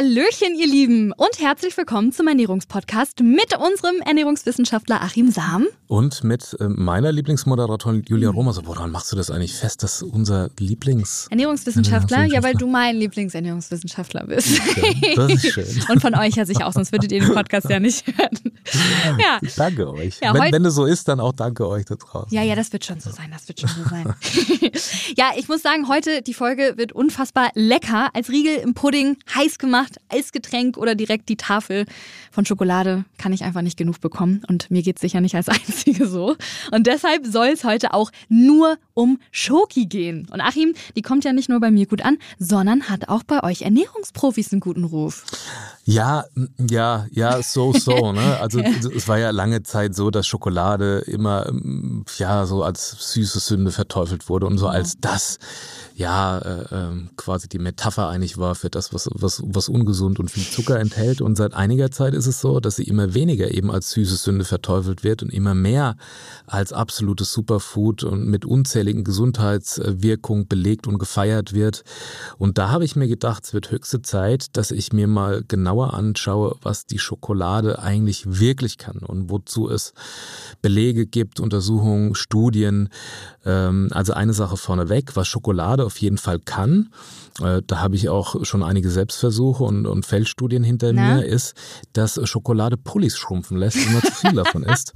[0.00, 5.66] Hallöchen, ihr Lieben, und herzlich willkommen zum Ernährungspodcast mit unserem Ernährungswissenschaftler Achim Sam.
[5.88, 8.54] Und mit äh, meiner Lieblingsmoderatorin Julia Roma.
[8.54, 11.26] So, woran machst du das eigentlich fest, dass unser Lieblings...
[11.30, 12.24] Ernährungswissenschaftler?
[12.24, 14.58] Ja, weil du mein Lieblingsernährungswissenschaftler bist.
[14.58, 15.66] Okay, das ist schön.
[15.90, 18.38] und von euch ja sich auch, sonst würdet ihr den Podcast ja nicht hören.
[19.18, 19.38] Ja.
[19.56, 20.18] Danke euch.
[20.22, 22.28] Ja, wenn, wenn es so ist, dann auch danke euch da draußen.
[22.30, 24.14] Ja, ja, das wird schon so sein, das wird schon so sein.
[25.16, 28.10] ja, ich muss sagen, heute die Folge wird unfassbar lecker.
[28.14, 31.86] Als Riegel im Pudding, heiß gemacht, Eisgetränk oder direkt die Tafel
[32.30, 34.42] von Schokolade kann ich einfach nicht genug bekommen.
[34.48, 36.36] Und mir geht es sicher nicht als Einzige so.
[36.70, 40.28] Und deshalb soll es heute auch nur um Schoki gehen.
[40.30, 43.42] Und Achim, die kommt ja nicht nur bei mir gut an, sondern hat auch bei
[43.42, 45.24] euch Ernährungsprofis einen guten Ruf.
[45.84, 46.26] Ja,
[46.58, 48.12] ja, ja, so, so.
[48.12, 48.38] Ne?
[48.40, 48.60] Also
[48.94, 51.50] es war ja lange Zeit so, dass Schokolade immer
[52.18, 55.38] ja so als süße Sünde verteufelt wurde und so als das
[55.94, 60.30] ja äh, ähm, quasi die Metapher eigentlich war für das, was, was, was ungesund und
[60.30, 61.20] viel Zucker enthält.
[61.20, 64.44] Und seit einiger Zeit ist es so, dass sie immer weniger eben als süße Sünde
[64.44, 65.96] verteufelt wird und immer mehr
[66.46, 71.84] als absolutes Superfood und mit unzähligen Gesundheitswirkungen belegt und gefeiert wird.
[72.38, 75.94] Und da habe ich mir gedacht, es wird höchste Zeit, dass ich mir mal genauer
[75.94, 79.92] anschaue, was die Schokolade eigentlich wirklich kann und wozu es
[80.62, 82.88] Belege gibt, Untersuchungen, Studien.
[83.44, 86.90] Ähm, Also eine Sache vorneweg, was Schokolade auf jeden Fall kann,
[87.40, 91.16] äh, da habe ich auch schon einige Selbstversuche und, und Feldstudien hinter Na?
[91.16, 91.54] mir, ist,
[91.92, 94.92] dass Schokolade Pullis schrumpfen lässt, wenn man zu viel davon isst.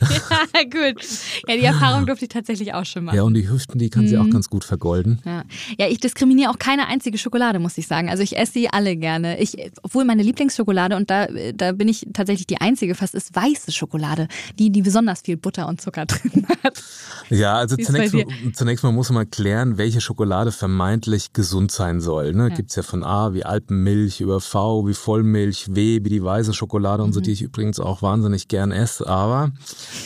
[0.00, 1.02] ja, gut.
[1.46, 3.16] Ja, die Erfahrung durfte ich tatsächlich auch schon machen.
[3.18, 4.22] Ja, und die Hüften, die kann sie Mhm.
[4.22, 5.20] auch ganz gut vergolden.
[5.24, 5.42] Ja.
[5.76, 8.08] ja, ich diskriminiere auch keine einzige Schokolade, muss ich sagen.
[8.08, 9.40] Also ich esse sie alle gerne.
[9.40, 13.72] Ich, obwohl meine Lieblingsschokolade, und da, da bin ich tatsächlich die einzige fast, ist weiße
[13.72, 14.28] Schokolade.
[14.58, 16.80] Die, die besonders viel Butter und Zucker drin hat.
[17.28, 22.32] Ja, also zunächst, mal- zunächst mal muss man klären, welche Schokolade vermeintlich gesund sein soll.
[22.34, 22.50] Ne?
[22.50, 27.02] Gibt's ja von A wie Alpenmilch über V wie Vollmilch, W wie die weiße Schokolade
[27.02, 29.06] und so, die ich übrigens auch wahnsinnig gern esse.
[29.08, 29.50] Aber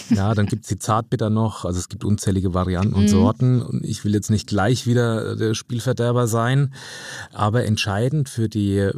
[0.09, 1.65] ja, dann gibt's die Zartbitter noch.
[1.67, 3.63] Also es gibt unzählige Varianten und Sorten.
[3.63, 6.73] Und ich will jetzt nicht gleich wieder der Spielverderber sein.
[7.33, 8.91] Aber entscheidend für die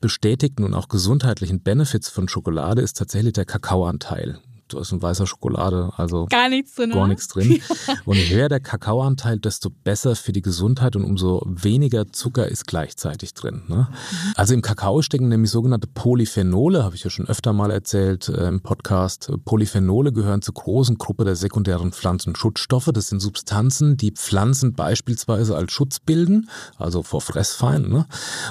[0.00, 4.38] bestätigten und auch gesundheitlichen Benefits von Schokolade ist tatsächlich der Kakaoanteil.
[4.74, 6.90] Ist ein weißer Schokolade, also Gar nichts drin.
[6.90, 7.08] gar oder?
[7.08, 7.60] nichts drin.
[8.04, 12.66] Und je höher der Kakaoanteil, desto besser für die Gesundheit und umso weniger Zucker ist
[12.66, 13.62] gleichzeitig drin.
[13.68, 13.88] Ne?
[14.36, 18.48] Also im Kakao stecken nämlich sogenannte Polyphenole, habe ich ja schon öfter mal erzählt äh,
[18.48, 19.30] im Podcast.
[19.44, 22.90] Polyphenole gehören zur großen Gruppe der sekundären Pflanzenschutzstoffe.
[22.92, 27.92] Das sind Substanzen, die Pflanzen beispielsweise als Schutz bilden, also vor Fressfeinden.
[27.92, 28.06] Ne?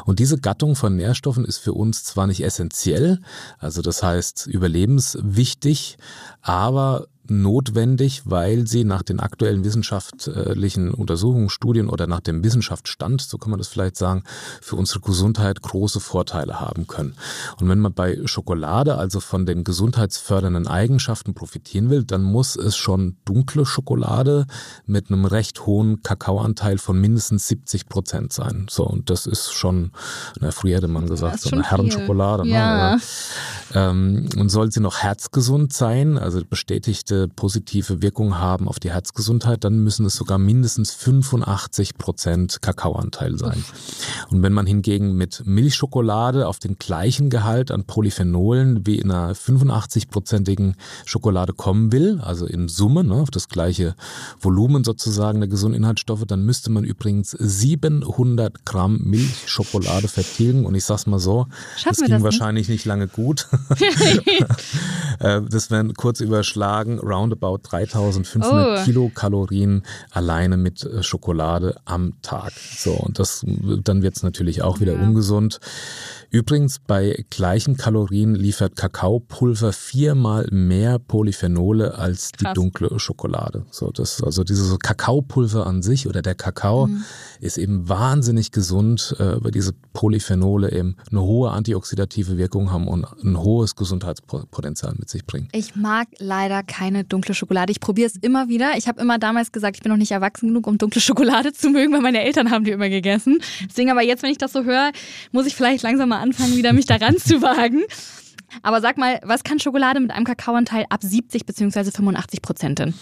[0.06, 3.20] Und diese Gattung von Nährstoffen ist für uns zwar nicht essentiell,
[3.58, 5.98] also das heißt überlebenswichtig,
[6.42, 13.38] aber notwendig, weil sie nach den aktuellen wissenschaftlichen Untersuchungen, Studien oder nach dem Wissenschaftsstand, so
[13.38, 14.24] kann man das vielleicht sagen,
[14.62, 17.16] für unsere Gesundheit große Vorteile haben können.
[17.60, 22.76] Und wenn man bei Schokolade also von den gesundheitsfördernden Eigenschaften profitieren will, dann muss es
[22.76, 24.46] schon dunkle Schokolade
[24.86, 28.68] mit einem recht hohen Kakaoanteil von mindestens 70 Prozent sein.
[28.70, 29.92] So, und das ist schon,
[30.40, 32.44] na, früher hätte man gesagt, so eine Herrenschokolade.
[32.44, 32.54] viel.
[32.54, 33.02] Ne?
[33.74, 39.64] Ähm, und soll sie noch herzgesund sein, also bestätigte positive Wirkung haben auf die Herzgesundheit,
[39.64, 43.64] dann müssen es sogar mindestens 85 Prozent Kakaoanteil sein.
[44.30, 49.34] Und wenn man hingegen mit Milchschokolade auf den gleichen Gehalt an Polyphenolen wie in einer
[49.34, 50.74] 85-prozentigen
[51.06, 53.96] Schokolade kommen will, also in Summe, ne, auf das gleiche
[54.40, 60.66] Volumen sozusagen der gesunden Inhaltsstoffe, dann müsste man übrigens 700 Gramm Milchschokolade vertilgen.
[60.66, 61.48] Und ich sag's mal so,
[61.78, 63.48] Schaffen das ging wahrscheinlich nicht lange gut.
[65.20, 68.84] Äh, das wären kurz überschlagen roundabout 3500 Oh.
[68.86, 72.54] Kilokalorien alleine mit äh, Schokolade am Tag.
[72.54, 73.46] So, und das,
[73.84, 75.60] dann wird's natürlich auch wieder ungesund.
[76.32, 82.54] Übrigens, bei gleichen Kalorien liefert Kakaopulver viermal mehr Polyphenole als die Krass.
[82.54, 83.66] dunkle Schokolade.
[83.72, 87.04] So, das, also dieses Kakaopulver an sich oder der Kakao Mhm.
[87.40, 93.06] ist eben wahnsinnig gesund, äh, weil diese Polyphenole eben eine hohe antioxidative Wirkung haben und
[93.24, 95.48] ein hohes Gesundheitspotenzial mit sich bringen.
[95.52, 97.72] Ich mag leider keine dunkle Schokolade.
[97.72, 98.74] Ich probiere es immer wieder.
[98.78, 101.70] Ich habe immer damals gesagt, ich bin noch nicht erwachsen genug, um dunkle Schokolade zu
[101.70, 103.40] mögen, weil meine Eltern haben die immer gegessen.
[103.68, 104.92] Deswegen aber jetzt, wenn ich das so höre,
[105.32, 107.84] muss ich vielleicht langsam mal anfangen, wieder mich daran zu wagen.
[108.64, 111.92] Aber sag mal, was kann Schokolade mit einem Kakaoanteil ab 70 bzw.
[111.92, 112.94] 85 Prozent denn?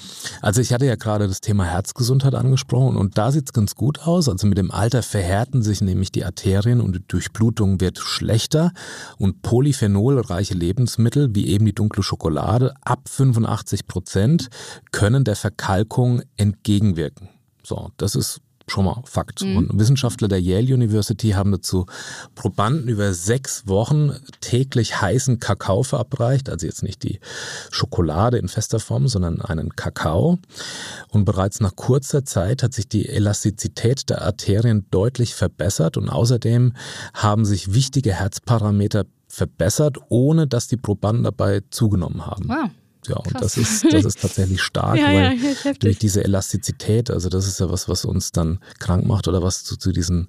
[0.42, 4.00] Also ich hatte ja gerade das Thema Herzgesundheit angesprochen und da sieht es ganz gut
[4.00, 4.30] aus.
[4.30, 8.72] Also mit dem Alter verhärten sich nämlich die Arterien und die Durchblutung wird schlechter
[9.18, 14.50] und polyphenolreiche Lebensmittel wie eben die dunkle Schokolade ab 85 Prozent
[14.92, 17.30] können der Verkalkung entgegenwirken.
[17.64, 19.42] So, das ist schon mal Fakt.
[19.44, 19.58] Mhm.
[19.58, 21.86] Und Wissenschaftler der Yale University haben dazu
[22.36, 24.12] Probanden über sechs Wochen
[24.42, 27.20] täglich heißen Kakao verabreicht, also jetzt nicht die
[27.72, 30.40] Schokolade in fester Form, sondern einen Kakao.
[31.10, 36.74] Und bereits nach kurzer Zeit hat sich die Elastizität der Arterien deutlich verbessert und außerdem
[37.14, 42.50] haben sich wichtige Herzparameter verbessert, ohne dass die Probanden dabei zugenommen haben.
[42.50, 42.70] Wow.
[43.08, 43.54] Ja, und Krass.
[43.54, 47.60] das ist, das ist tatsächlich stark, ja, weil ja, durch diese Elastizität, also das ist
[47.60, 50.28] ja was, was uns dann krank macht oder was zu, zu diesen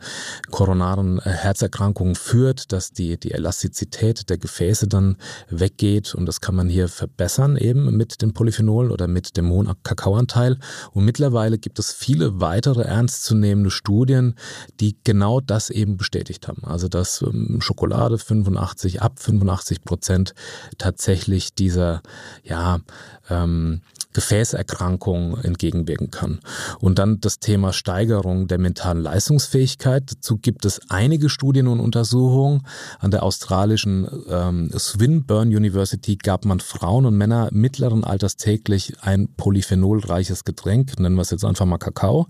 [0.50, 5.16] koronaren äh, Herzerkrankungen führt, dass die, die Elastizität der Gefäße dann
[5.48, 9.70] weggeht und das kann man hier verbessern eben mit den Polyphenolen oder mit dem hohen
[9.82, 10.58] Kakaoanteil.
[10.92, 14.34] Und mittlerweile gibt es viele weitere ernstzunehmende Studien,
[14.80, 16.64] die genau das eben bestätigt haben.
[16.64, 20.34] Also dass ähm, Schokolade 85, ab 85 Prozent
[20.78, 22.02] tatsächlich dieser,
[22.44, 22.67] ja,
[23.30, 23.80] ähm,
[24.14, 26.40] Gefäßerkrankungen entgegenwirken kann.
[26.80, 30.04] Und dann das Thema Steigerung der mentalen Leistungsfähigkeit.
[30.10, 32.66] Dazu gibt es einige Studien und Untersuchungen.
[32.98, 39.28] An der australischen ähm, Swinburne University gab man Frauen und Männer mittleren Alters täglich ein
[39.36, 42.26] polyphenolreiches Getränk, nennen wir es jetzt einfach mal Kakao.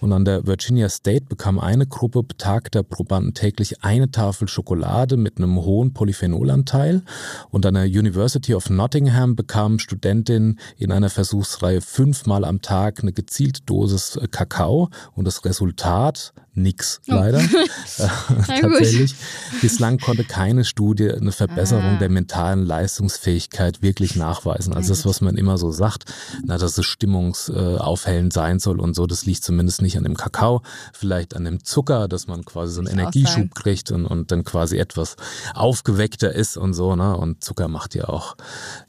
[0.00, 5.36] Und an der Virginia State bekam eine Gruppe betagter Probanden täglich eine Tafel Schokolade mit
[5.36, 7.02] einem hohen Polyphenolanteil.
[7.50, 13.12] Und an der University of Nottingham bekamen Studentinnen in einer Versuchsreihe fünfmal am Tag eine
[13.12, 17.14] gezielte Dosis äh, Kakao und das Resultat nix oh.
[17.14, 17.40] leider.
[17.98, 18.34] Oh.
[18.46, 19.14] Tatsächlich.
[19.60, 21.98] Bislang konnte keine Studie eine Verbesserung ah.
[21.98, 24.72] der mentalen Leistungsfähigkeit wirklich nachweisen.
[24.72, 26.04] Also das, was man immer so sagt,
[26.44, 30.62] na, dass es stimmungsaufhellend sein soll und so, das liegt zumindest nicht an dem Kakao,
[30.92, 34.78] vielleicht an dem Zucker, dass man quasi so einen Energieschub kriegt und, und dann quasi
[34.78, 35.16] etwas
[35.54, 36.96] aufgeweckter ist und so.
[36.96, 37.16] Ne?
[37.16, 38.36] Und Zucker macht ja auch,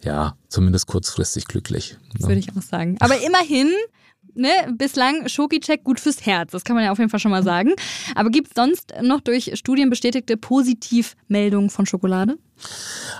[0.03, 1.97] ja, zumindest kurzfristig glücklich.
[2.19, 2.27] Ne?
[2.27, 2.97] Würde ich auch sagen.
[2.99, 3.71] Aber immerhin
[4.33, 6.51] ne, bislang Schoki-Check gut fürs Herz.
[6.51, 7.71] Das kann man ja auf jeden Fall schon mal sagen.
[8.15, 12.37] Aber gibt es sonst noch durch Studien bestätigte Positivmeldungen von Schokolade?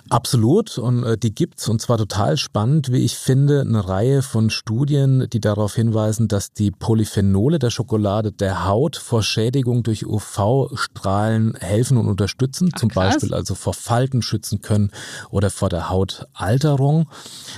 [0.10, 4.50] Absolut und äh, die gibt's und zwar total spannend, wie ich finde, eine Reihe von
[4.50, 11.56] Studien, die darauf hinweisen, dass die Polyphenole der Schokolade der Haut vor Schädigung durch UV-Strahlen
[11.56, 13.14] helfen und unterstützen, Ach, zum krass.
[13.14, 14.92] Beispiel also vor Falten schützen können
[15.30, 17.08] oder vor der Hautalterung.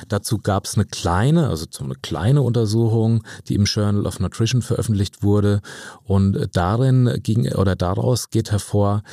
[0.08, 5.24] Dazu gab's eine kleine, also so eine kleine Untersuchung, die im Journal of Nutrition veröffentlicht
[5.24, 5.62] wurde
[6.04, 9.04] und darin ging oder daraus geht hervor,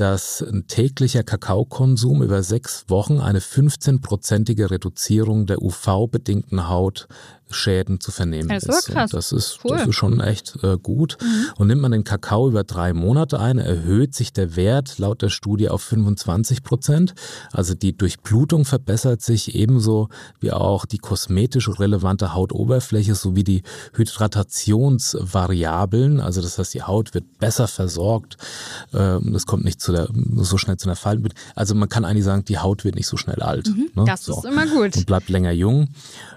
[0.00, 7.08] dass ein täglicher Kakaokonsum über sechs Wochen eine 15-prozentige Reduzierung der UV-bedingten Haut
[7.50, 8.88] Schäden zu vernehmen das ist.
[8.88, 9.10] Krass.
[9.10, 9.76] Das ist, cool.
[9.76, 11.18] das ist schon echt äh, gut.
[11.20, 11.46] Mhm.
[11.56, 15.28] Und nimmt man den Kakao über drei Monate ein, erhöht sich der Wert laut der
[15.28, 17.14] Studie auf 25 Prozent.
[17.52, 20.08] Also die Durchblutung verbessert sich ebenso
[20.40, 23.62] wie auch die kosmetisch relevante Hautoberfläche sowie die
[23.94, 26.20] Hydratationsvariablen.
[26.20, 28.36] Also das heißt, die Haut wird besser versorgt.
[28.92, 31.28] Ähm, das kommt nicht zu der, so schnell zu einer Falten.
[31.54, 33.68] Also man kann eigentlich sagen, die Haut wird nicht so schnell alt.
[33.68, 33.90] Mhm.
[33.94, 34.04] Ne?
[34.06, 34.38] Das so.
[34.38, 34.96] ist immer gut.
[34.96, 35.88] Und bleibt länger jung.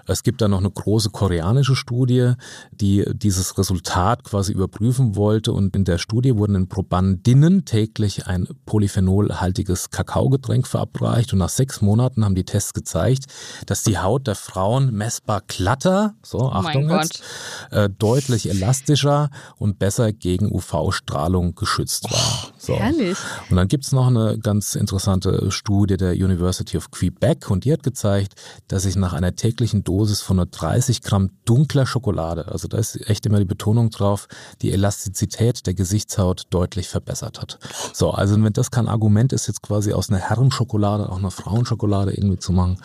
[0.06, 2.32] Es gibt da noch eine große koreanische Studie,
[2.70, 5.52] die dieses Resultat quasi überprüfen wollte.
[5.52, 11.32] Und in der Studie wurden den Probandinnen täglich ein polyphenolhaltiges Kakaogetränk verabreicht.
[11.32, 13.26] Und nach sechs Monaten haben die Tests gezeigt,
[13.66, 17.22] dass die Haut der Frauen messbar glatter, so oh Achtung jetzt,
[17.70, 22.51] äh, deutlich elastischer und besser gegen UV-Strahlung geschützt war.
[22.62, 22.76] So.
[22.76, 23.18] Herrlich.
[23.50, 27.72] Und dann gibt es noch eine ganz interessante Studie der University of Quebec und die
[27.72, 28.34] hat gezeigt,
[28.68, 33.08] dass sich nach einer täglichen Dosis von nur 30 Gramm dunkler Schokolade, also da ist
[33.10, 34.28] echt immer die Betonung drauf,
[34.60, 37.58] die Elastizität der Gesichtshaut deutlich verbessert hat.
[37.92, 42.12] So, also wenn das kein Argument ist, jetzt quasi aus einer Herrenschokolade auch eine Frauenschokolade
[42.12, 42.78] irgendwie zu machen,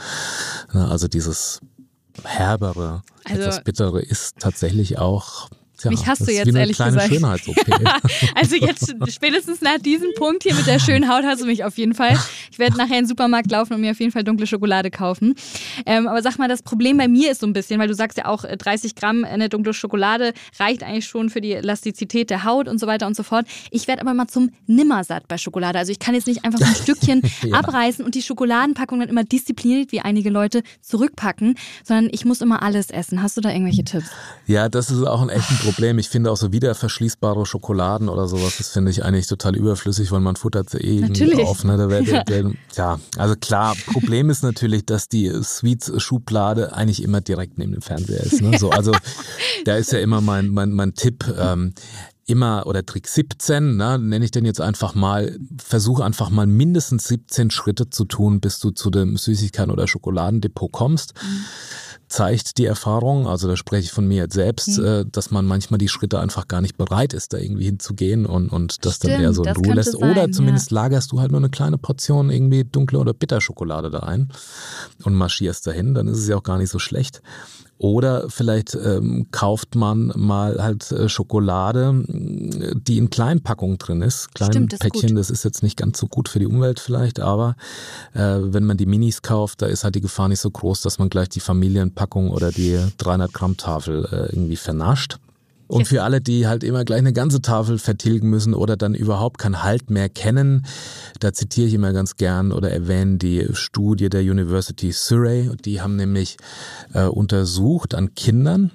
[0.73, 1.59] ne, also dieses
[2.23, 7.11] herbere, also, etwas bittere ist tatsächlich auch Tja, Mich hast du jetzt ehrlich gesagt.
[8.35, 11.77] also jetzt spätestens nach diesem Punkt hier mit der schönen Haut hast du mich auf
[11.77, 12.17] jeden Fall.
[12.57, 15.35] Ich werde nachher in den Supermarkt laufen und mir auf jeden Fall dunkle Schokolade kaufen.
[15.85, 18.17] Ähm, aber sag mal, das Problem bei mir ist so ein bisschen, weil du sagst
[18.17, 22.45] ja auch, 30 äh, Gramm eine dunkle Schokolade reicht eigentlich schon für die Elastizität der
[22.45, 23.45] Haut und so weiter und so fort.
[23.69, 25.77] Ich werde aber mal zum Nimmersatt bei Schokolade.
[25.77, 27.59] Also ich kann jetzt nicht einfach so ein Stückchen ja.
[27.59, 32.63] abreißen und die Schokoladenpackung dann immer diszipliniert, wie einige Leute, zurückpacken, sondern ich muss immer
[32.63, 33.21] alles essen.
[33.21, 34.07] Hast du da irgendwelche Tipps?
[34.47, 35.99] Ja, das ist auch ein echter Problem.
[35.99, 40.11] Ich finde auch so wieder verschließbare Schokoladen oder sowas, das finde ich eigentlich total überflüssig,
[40.11, 41.45] weil man futtert sie eh Natürlich.
[41.45, 41.63] auf.
[41.63, 41.77] Ne?
[41.77, 42.23] Da ja.
[42.27, 47.81] Der, ja, also klar, Problem ist natürlich, dass die Sweets-Schublade eigentlich immer direkt neben dem
[47.81, 48.41] Fernseher ist.
[48.41, 48.57] Ne?
[48.57, 48.91] So, also
[49.65, 51.25] da ist ja immer mein, mein, mein Tipp.
[51.37, 51.73] Ähm,
[52.27, 57.07] immer oder Trick 17, ne, nenne ich den jetzt einfach mal, versuche einfach mal mindestens
[57.07, 61.13] 17 Schritte zu tun, bis du zu dem Süßigkeiten- oder Schokoladendepot kommst.
[61.23, 61.45] Mhm.
[62.07, 64.85] Zeigt die Erfahrung, also da spreche ich von mir jetzt selbst, mhm.
[64.85, 68.49] äh, dass man manchmal die Schritte einfach gar nicht bereit ist, da irgendwie hinzugehen und,
[68.49, 69.91] und das Stimmt, dann eher so in Ruhe lässt.
[69.91, 70.75] Sein, oder zumindest ja.
[70.75, 74.29] lagerst du halt nur eine kleine Portion irgendwie dunkle oder Bitterschokolade da ein
[75.03, 77.21] und marschierst dahin, dann ist es ja auch gar nicht so schlecht.
[77.79, 82.03] Oder vielleicht ähm, kauft man mal halt äh, Schokolade,
[82.75, 84.33] die in Kleinpackungen drin ist.
[84.33, 86.79] Kleine Stimmt, das Päckchen, ist das ist jetzt nicht ganz so gut für die Umwelt
[86.79, 87.55] vielleicht, aber
[88.13, 90.99] äh, wenn man die Minis kauft, da ist halt die Gefahr nicht so groß, dass
[90.99, 95.17] man gleich die Familienpackung oder die 300 Gramm Tafel äh, irgendwie vernascht.
[95.67, 99.37] Und für alle, die halt immer gleich eine ganze Tafel vertilgen müssen oder dann überhaupt
[99.37, 100.65] keinen Halt mehr kennen,
[101.19, 105.51] da zitiere ich immer ganz gern oder erwähne die Studie der University Surrey.
[105.65, 106.37] Die haben nämlich
[106.93, 108.71] äh, untersucht an Kindern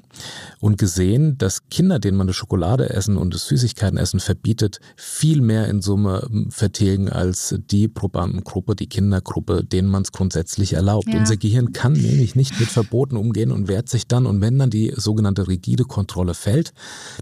[0.61, 5.41] und gesehen, dass Kinder, denen man das Schokolade essen und das Süßigkeiten essen verbietet, viel
[5.41, 11.09] mehr in Summe ähm, vertilgen als die Probandengruppe, die Kindergruppe, denen man es grundsätzlich erlaubt.
[11.09, 11.19] Ja.
[11.19, 14.27] Unser Gehirn kann nämlich nicht mit Verboten umgehen und wehrt sich dann.
[14.27, 16.73] Und wenn dann die sogenannte rigide Kontrolle fällt,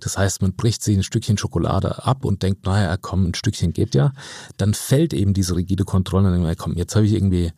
[0.00, 3.72] das heißt, man bricht sich ein Stückchen Schokolade ab und denkt, naja, komm, ein Stückchen
[3.72, 4.12] geht ja,
[4.56, 7.52] dann fällt eben diese rigide Kontrolle und dann denkt man, komm, jetzt habe ich irgendwie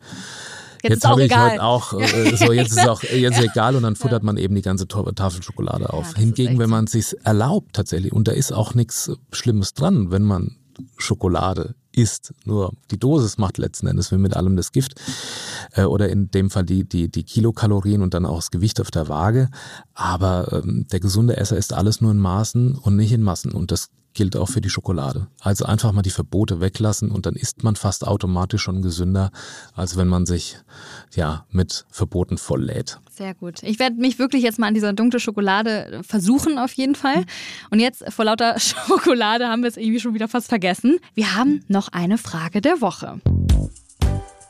[0.83, 3.43] Jetzt, jetzt habe ich halt auch, äh, so jetzt ist auch jetzt ja.
[3.45, 4.25] egal und dann futtert ja.
[4.25, 6.11] man eben die ganze Tafel Schokolade auf.
[6.11, 10.11] Ja, Hingegen, wenn man es sich erlaubt tatsächlich, und da ist auch nichts Schlimmes dran,
[10.11, 10.57] wenn man
[10.97, 12.33] Schokolade isst.
[12.45, 14.99] Nur die Dosis macht letzten Endes wie mit allem das Gift.
[15.71, 18.91] Äh, oder in dem Fall die, die, die Kilokalorien und dann auch das Gewicht auf
[18.91, 19.49] der Waage.
[19.93, 23.51] Aber ähm, der gesunde Esser isst alles nur in Maßen und nicht in Massen.
[23.51, 25.27] Und das gilt auch für die Schokolade.
[25.39, 29.31] Also einfach mal die Verbote weglassen und dann ist man fast automatisch schon gesünder,
[29.75, 30.57] als wenn man sich
[31.15, 32.99] ja mit Verboten volllädt.
[33.11, 33.61] Sehr gut.
[33.63, 37.25] Ich werde mich wirklich jetzt mal an dieser dunklen Schokolade versuchen auf jeden Fall.
[37.69, 40.99] Und jetzt vor lauter Schokolade haben wir es irgendwie schon wieder fast vergessen.
[41.13, 43.21] Wir haben noch eine Frage der Woche.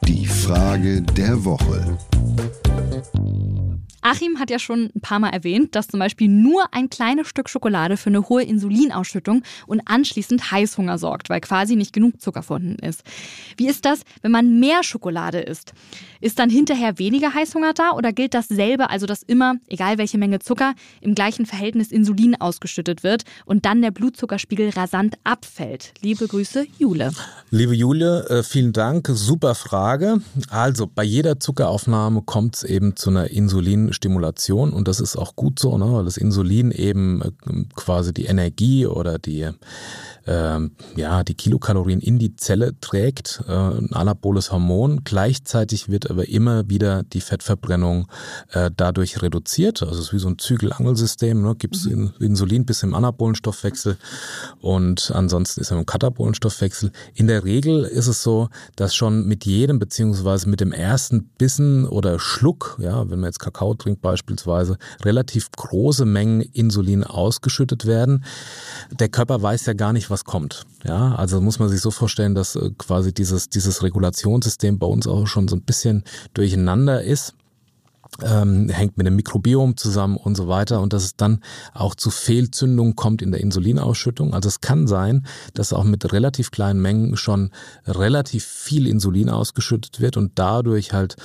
[0.08, 1.98] Die Frage der Woche.
[4.06, 7.50] Achim hat ja schon ein paar Mal erwähnt, dass zum Beispiel nur ein kleines Stück
[7.50, 12.86] Schokolade für eine hohe Insulinausschüttung und anschließend Heißhunger sorgt, weil quasi nicht genug Zucker vorhanden
[12.86, 13.04] ist.
[13.56, 15.74] Wie ist das, wenn man mehr Schokolade isst?
[16.20, 20.40] Ist dann hinterher weniger Heißhunger da oder gilt dasselbe, also dass immer, egal welche Menge
[20.40, 25.94] Zucker, im gleichen Verhältnis Insulin ausgeschüttet wird und dann der Blutzuckerspiegel rasant abfällt?
[26.02, 27.12] Liebe Grüße, Jule.
[27.52, 29.10] Liebe Jule, äh, vielen Dank.
[29.14, 30.18] Super Frage.
[30.50, 35.36] Also bei jeder Zuckeraufnahme kommt es eben zu einer Insulin Stimulation und das ist auch
[35.36, 37.32] gut so, ne, weil das Insulin eben äh,
[37.76, 39.50] quasi die Energie oder die
[40.26, 45.04] ähm, ja, die Kilokalorien in die Zelle trägt, äh, ein anaboles Hormon.
[45.04, 48.08] Gleichzeitig wird aber immer wieder die Fettverbrennung
[48.52, 49.82] äh, dadurch reduziert.
[49.82, 51.42] Also es ist wie so ein Zügelangelsystem.
[51.42, 51.56] Ne?
[51.56, 52.14] Gibt es mhm.
[52.20, 53.98] Insulin bis im anabolen Stoffwechsel
[54.62, 56.92] und ansonsten ist er im katabolen Stoffwechsel.
[57.16, 61.86] In der Regel ist es so, dass schon mit jedem beziehungsweise mit dem ersten Bissen
[61.86, 68.26] oder Schluck, ja, wenn man jetzt Kakao trinkt beispielsweise, relativ große Mengen Insulin ausgeschüttet werden.
[68.92, 70.64] Der Körper weiß ja gar nicht, was kommt.
[70.84, 75.08] Ja, also muss man sich so vorstellen, dass äh, quasi dieses, dieses Regulationssystem bei uns
[75.08, 76.04] auch schon so ein bisschen
[76.34, 77.36] durcheinander ist
[78.24, 81.40] ähm, hängt mit dem Mikrobiom zusammen und so weiter und dass es dann
[81.74, 84.34] auch zu Fehlzündungen kommt in der Insulinausschüttung.
[84.34, 87.52] Also es kann sein, dass auch mit relativ kleinen Mengen schon
[87.86, 91.16] relativ viel Insulin ausgeschüttet wird und dadurch halt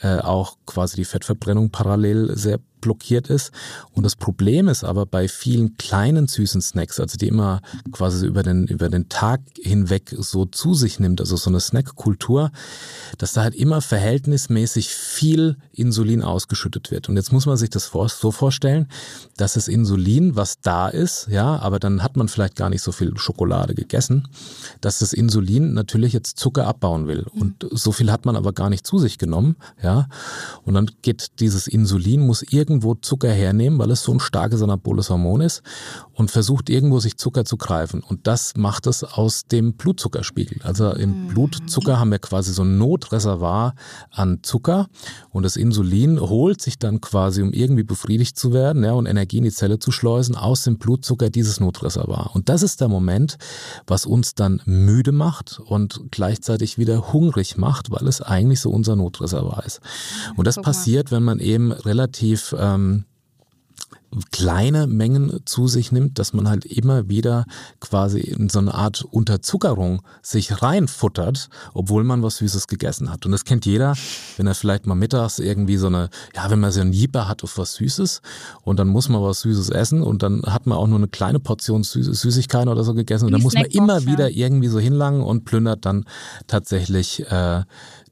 [0.00, 3.50] äh, auch quasi die Fettverbrennung parallel sehr blockiert ist.
[3.92, 7.62] Und das Problem ist aber bei vielen kleinen süßen Snacks, also die immer
[7.92, 12.52] quasi über den, über den Tag hinweg so zu sich nimmt, also so eine Snackkultur,
[13.16, 17.08] dass da halt immer verhältnismäßig viel Insulin ausgeschüttet wird.
[17.08, 18.88] Und jetzt muss man sich das so vorstellen,
[19.38, 22.92] dass das Insulin, was da ist, ja, aber dann hat man vielleicht gar nicht so
[22.92, 24.28] viel Schokolade gegessen,
[24.82, 27.24] dass das Insulin natürlich jetzt Zucker abbauen will.
[27.32, 30.08] Und so viel hat man aber gar nicht zu sich genommen, ja.
[30.64, 34.60] Und dann geht dieses Insulin, muss irgendwie irgendwo Zucker hernehmen, weil es so ein starkes
[34.60, 35.62] anaboles Hormon ist
[36.12, 38.02] und versucht irgendwo sich Zucker zu greifen.
[38.02, 40.60] Und das macht es aus dem Blutzuckerspiegel.
[40.64, 41.28] Also im mhm.
[41.28, 43.74] Blutzucker haben wir quasi so ein Notreservoir
[44.10, 44.88] an Zucker
[45.30, 49.38] und das Insulin holt sich dann quasi, um irgendwie befriedigt zu werden ja, und Energie
[49.38, 52.30] in die Zelle zu schleusen, aus dem Blutzucker dieses Notreservoir.
[52.34, 53.38] Und das ist der Moment,
[53.86, 58.96] was uns dann müde macht und gleichzeitig wieder hungrig macht, weil es eigentlich so unser
[58.96, 59.80] Notreservoir ist.
[60.36, 63.04] Und das passiert, wenn man eben relativ ähm,
[64.30, 67.46] kleine Mengen zu sich nimmt, dass man halt immer wieder
[67.80, 73.26] quasi in so eine Art Unterzuckerung sich reinfuttert, obwohl man was Süßes gegessen hat.
[73.26, 73.94] Und das kennt jeder,
[74.36, 77.42] wenn er vielleicht mal mittags irgendwie so eine, ja, wenn man so ein Jeeper hat
[77.42, 78.22] auf was Süßes
[78.62, 81.40] und dann muss man was Süßes essen und dann hat man auch nur eine kleine
[81.40, 85.22] Portion Süß Süßigkeiten oder so gegessen und dann muss man immer wieder irgendwie so hinlangen
[85.22, 86.04] und plündert dann
[86.46, 87.62] tatsächlich äh,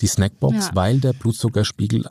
[0.00, 0.70] die Snackbox, ja.
[0.74, 2.06] weil der Blutzuckerspiegel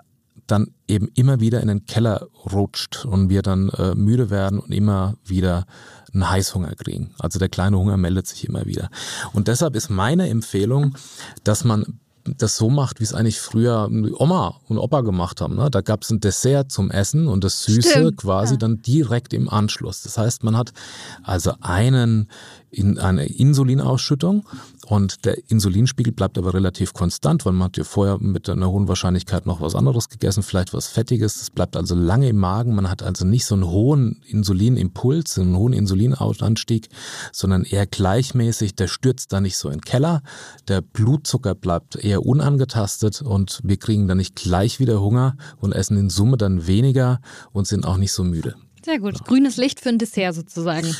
[0.51, 4.71] dann eben immer wieder in den Keller rutscht und wir dann äh, müde werden und
[4.71, 5.65] immer wieder
[6.13, 7.13] einen Heißhunger kriegen.
[7.19, 8.89] Also der kleine Hunger meldet sich immer wieder.
[9.33, 10.97] Und deshalb ist meine Empfehlung,
[11.43, 15.55] dass man das so macht, wie es eigentlich früher Oma und Opa gemacht haben.
[15.55, 15.69] Ne?
[15.71, 18.57] Da gab es ein Dessert zum Essen und das Süße Stimmt, quasi ja.
[18.59, 20.03] dann direkt im Anschluss.
[20.03, 20.71] Das heißt, man hat
[21.23, 22.29] also einen
[22.69, 24.45] in eine Insulinausschüttung
[24.91, 28.89] und der Insulinspiegel bleibt aber relativ konstant, weil man hat ja vorher mit einer hohen
[28.89, 31.39] Wahrscheinlichkeit noch was anderes gegessen, vielleicht was Fettiges.
[31.39, 32.75] Das bleibt also lange im Magen.
[32.75, 36.89] Man hat also nicht so einen hohen Insulinimpuls, einen hohen Insulinanstieg,
[37.31, 38.75] sondern eher gleichmäßig.
[38.75, 40.23] Der stürzt da nicht so in den Keller.
[40.67, 45.95] Der Blutzucker bleibt eher unangetastet und wir kriegen dann nicht gleich wieder Hunger und essen
[45.95, 47.21] in Summe dann weniger
[47.53, 48.55] und sind auch nicht so müde.
[48.83, 49.19] Sehr gut.
[49.19, 49.25] Ja.
[49.25, 50.95] Grünes Licht für ein Dessert sozusagen.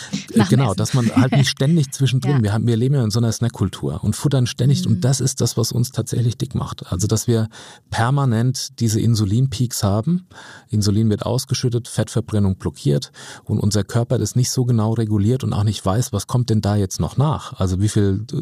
[0.49, 2.43] Genau, dass man halt nicht ständig zwischendrin, ja.
[2.43, 4.93] wir, haben, wir leben ja in so einer Snackkultur und futtern ständig mhm.
[4.93, 6.91] und das ist das, was uns tatsächlich dick macht.
[6.91, 7.49] Also, dass wir
[7.89, 10.27] permanent diese Insulinpeaks haben.
[10.69, 13.11] Insulin wird ausgeschüttet, Fettverbrennung blockiert
[13.43, 16.61] und unser Körper das nicht so genau reguliert und auch nicht weiß, was kommt denn
[16.61, 17.59] da jetzt noch nach.
[17.59, 18.41] Also, wie viel äh,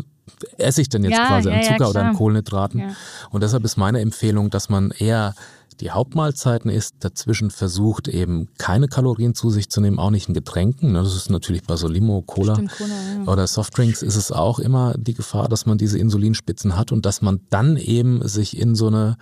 [0.57, 2.95] esse ich denn jetzt ja, quasi an Zucker oder an Kohlenhydraten?
[3.31, 5.33] Und deshalb ist meine Empfehlung, dass man eher
[5.79, 10.33] die Hauptmahlzeiten isst, dazwischen versucht eben keine Kalorien zu sich zu nehmen, auch nicht in
[10.33, 10.91] Getränken.
[10.91, 11.03] Ne?
[11.03, 13.31] Das ist natürlich bei so Limo, Cola, Stimmt, Cola ja.
[13.31, 17.21] oder Softdrinks ist es auch immer die Gefahr, dass man diese Insulinspitzen hat und dass
[17.21, 19.17] man dann eben sich in so eine,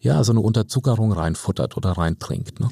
[0.00, 2.60] ja, so eine Unterzuckerung reinfuttert oder reintrinkt.
[2.60, 2.68] Ne?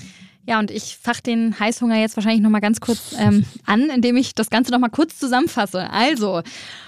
[0.46, 4.34] Ja, und ich fach den Heißhunger jetzt wahrscheinlich nochmal ganz kurz ähm, an, indem ich
[4.34, 5.90] das Ganze nochmal kurz zusammenfasse.
[5.90, 6.42] Also,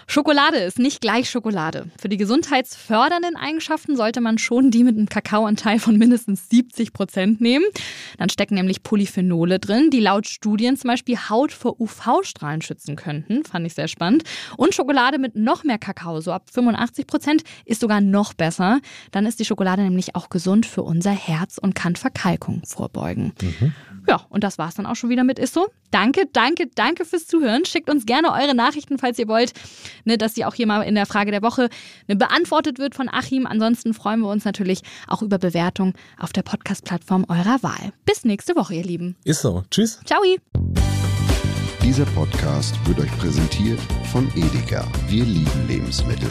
[0.08, 1.90] Schokolade ist nicht gleich Schokolade.
[1.98, 7.40] Für die gesundheitsfördernden Eigenschaften sollte man schon die mit einem Kakaoanteil von mindestens 70 Prozent
[7.40, 7.64] nehmen.
[8.18, 13.44] Dann stecken nämlich Polyphenole drin, die laut Studien zum Beispiel Haut vor UV-Strahlen schützen könnten.
[13.44, 14.22] Fand ich sehr spannend.
[14.56, 18.80] Und Schokolade mit noch mehr Kakao, so ab 85 Prozent, ist sogar noch besser.
[19.10, 23.32] Dann ist die Schokolade nämlich auch gesund für unser Herz und kann Verkalkung vorbeugen.
[23.60, 23.72] Mhm.
[24.08, 25.66] Ja, und das war's dann auch schon wieder mit Isso.
[25.90, 27.64] Danke, danke, danke fürs Zuhören.
[27.64, 29.52] Schickt uns gerne eure Nachrichten, falls ihr wollt,
[30.04, 31.68] ne, dass sie auch hier mal in der Frage der Woche
[32.06, 33.46] ne, beantwortet wird von Achim.
[33.46, 37.92] Ansonsten freuen wir uns natürlich auch über Bewertungen auf der Podcast-Plattform eurer Wahl.
[38.04, 39.16] Bis nächste Woche, ihr Lieben.
[39.24, 39.64] Ist so.
[39.70, 40.00] Tschüss.
[40.04, 40.20] Ciao.
[41.82, 43.80] Dieser Podcast wird euch präsentiert
[44.12, 44.84] von Edeka.
[45.08, 46.30] Wir lieben Lebensmittel.